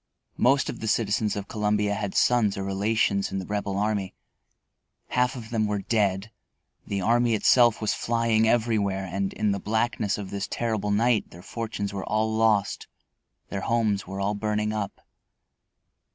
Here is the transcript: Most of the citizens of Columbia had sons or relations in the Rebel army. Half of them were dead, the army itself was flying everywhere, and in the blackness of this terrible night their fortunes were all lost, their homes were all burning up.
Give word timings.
Most 0.37 0.67
of 0.67 0.79
the 0.79 0.87
citizens 0.87 1.35
of 1.35 1.47
Columbia 1.47 1.93
had 1.93 2.15
sons 2.15 2.57
or 2.57 2.63
relations 2.63 3.31
in 3.31 3.37
the 3.37 3.45
Rebel 3.45 3.77
army. 3.77 4.15
Half 5.09 5.35
of 5.35 5.51
them 5.51 5.67
were 5.67 5.83
dead, 5.83 6.31
the 6.87 7.01
army 7.01 7.35
itself 7.35 7.79
was 7.79 7.93
flying 7.93 8.47
everywhere, 8.47 9.05
and 9.05 9.31
in 9.33 9.51
the 9.51 9.59
blackness 9.59 10.17
of 10.17 10.31
this 10.31 10.47
terrible 10.47 10.89
night 10.89 11.29
their 11.29 11.43
fortunes 11.43 11.93
were 11.93 12.03
all 12.03 12.35
lost, 12.35 12.87
their 13.49 13.61
homes 13.61 14.07
were 14.07 14.19
all 14.19 14.33
burning 14.33 14.73
up. 14.73 15.01